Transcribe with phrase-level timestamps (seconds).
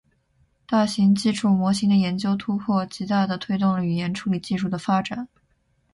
[0.65, 5.29] 大型基础模型的研究突破，极大地推动了语音处理技术的发展。